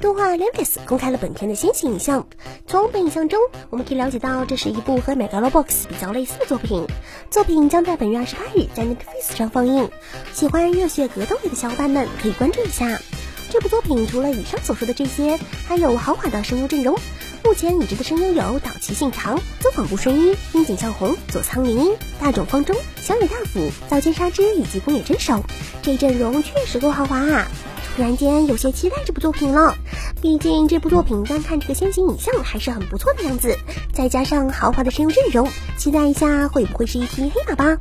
[0.00, 2.26] 动画《l e v i s 公开了本片的先行影像。
[2.66, 6.86] 从本影像中，我们可以了解到，这是一部和《Megalobox》比较类似的作品。
[7.30, 9.90] 作品将在本月二十八日在 Netflix 上放映。
[10.32, 12.98] 喜欢热血格斗类的小伙伴们可以关注一下。
[13.50, 15.38] 这部作品除了以上所说的这些，
[15.68, 16.98] 还有豪华的声优阵容。
[17.44, 25.42] 目前已知的声优有岛崎信长、宗广步顺一、樱井孝宏、佐仓绫音、大冢方中、小野大辅、早见沙织以及宫野真守。
[25.82, 27.48] 这阵容确实够豪华啊！
[27.96, 29.74] 突然间有些期待这部作品了，
[30.22, 33.56] 毕竟这部作品单看这个先行影像还是很不错的样子，
[33.92, 35.48] 再加上豪华的声优阵容，
[35.78, 37.78] 期待一下会不会是一匹黑马吧。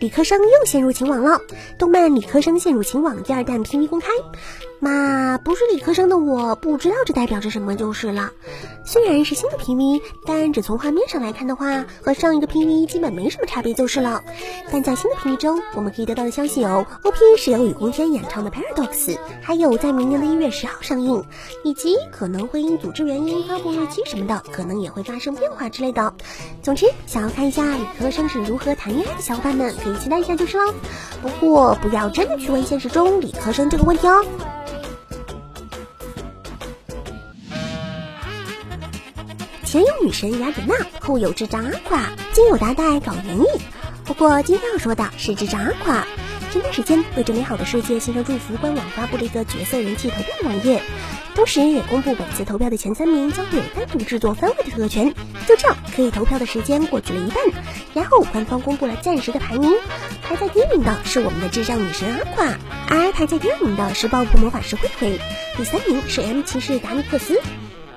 [0.00, 1.40] 理科生又陷入情网了，
[1.78, 4.08] 动漫《理科生陷入情网》第二弹 PV 公开。
[4.84, 8.32] 嘛，不是理科生的我不知道这代表着什么就是了。
[8.84, 14.22] 虽然是新的 PV，但只从画面上来看的话，和上一个 PV 基本没什么差别就是了。
[14.70, 21.24] 但在新的 PV 中，我们可以得到的消息有：OP 是由雨宫天演唱的 Paradox，还有在明年的一月十号上映，
[21.64, 26.12] 以及可能会因组织原因发布日期什么的，可能也会发生变化之类的。
[26.62, 30.74] 总之，想要看一下理科生是如何谈恋爱的小伙伴们，可以期待一下就是了。
[31.22, 34.22] 不过，不要真的去问现实中理科生这个问题哦。
[39.74, 43.60] 前有女神雅典娜，后有智障阿垮，今有达代搞园艺。
[44.04, 46.06] 不过今天要说的是智障阿垮。
[46.52, 50.80] 前段时间，为这美好的世界献上祝福，官网发布了一个角色人气投票网页，
[51.34, 55.12] 同时也公布本次投票的前三名将会有单独制作番位的特权。
[55.48, 57.44] 就这样，可以投票的时间过去了一半，
[57.94, 59.72] 然后官方公布了暂时的排名，
[60.22, 65.20] 排在第一名的是我们的智障女神阿垮，而排在第二名的是爆破魔法师灰灰，
[65.56, 67.40] 第三名是 M 骑士达尼克斯。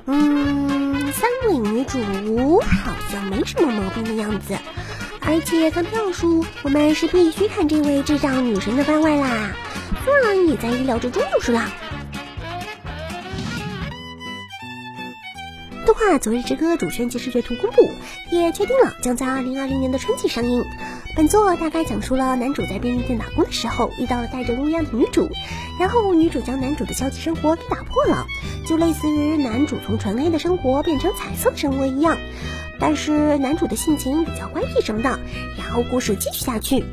[0.09, 4.57] 嗯，三位女主好像没什么毛病的样子，
[5.19, 9.51] 而且看票数，我们是必须看这位智障女神的番外啦，
[10.05, 11.69] 当然也在意料之中就是了。
[16.19, 17.91] 《昨日之歌》主宣及视觉图公布，
[18.31, 20.63] 也确定了将在二零二零年的春季上映。
[21.15, 25.29] 本作大概讲述了男主在便利店打工的时候遇到了带着乌鸦的女主，
[25.79, 28.25] 然后女主将男主的消极生活给打破了，
[28.65, 32.17] 就类似于男主从纯黑的生活变成彩色生活一样。
[32.79, 35.19] 但是男主的性情比较乖僻什么的，
[35.57, 36.85] 然后故事继续下去。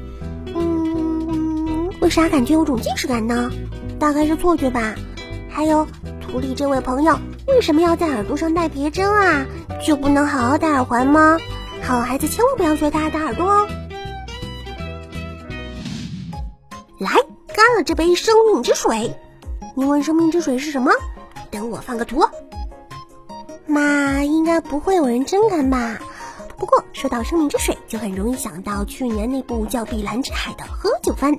[0.55, 3.51] 嗯，为啥感觉有种既视感呢？
[3.99, 4.95] 大概是错觉吧。
[5.51, 5.87] 还有
[6.21, 7.17] 图里这位朋友
[7.47, 9.47] 为什么要在耳朵上戴别针啊？
[9.85, 11.39] 就不能好好戴耳环吗？
[11.83, 13.69] 好孩子千万不要学他打耳朵哦。
[16.99, 17.11] 来，
[17.55, 19.15] 干了这杯生命之水。
[19.77, 20.91] 你问生命之水是什么？
[21.51, 22.25] 等我放个图。
[23.67, 25.99] 那，应该不会有人真干吧？
[26.57, 31.37] 不过说到生命之水，就很容易想到去年那部叫《碧蓝之海》的喝酒番。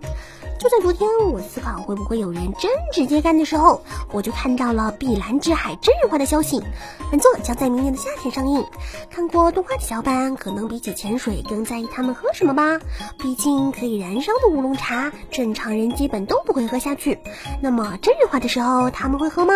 [0.58, 6.64] 就在昨天，我思考会不会有人真直接干的时候，我就看到了《碧蓝之海》真人化的消息。
[7.12, 8.64] 本作将在明年的夏天上映。
[9.12, 12.80] 看过动画的小伙伴可能比起潜水更在意他们喝什么吧？
[13.20, 17.20] 毕竟可以燃烧的乌龙茶，正常人基本都不会喝下去。
[17.62, 19.54] 那么真人化的时候他们会喝吗？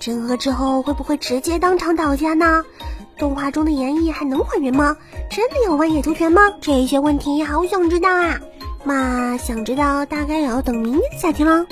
[0.00, 2.64] 真喝之后会不会直接当场倒下呢？
[3.18, 4.96] 动画中的演绎还能还原吗？
[5.30, 6.54] 真的有万野图拳吗？
[6.60, 8.40] 这些问题好想知道啊！
[8.84, 11.66] 那，想知道大概也要等明年的夏天了。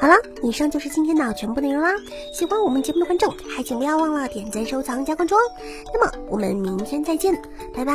[0.00, 1.90] 好了，以上就是今天的全部内容啦。
[2.32, 5.40] 喜欢我们节目的观众，还请不要忘了点赞、收藏、加关注哦。
[5.94, 7.40] 那么我们明天再见，
[7.72, 7.92] 拜拜。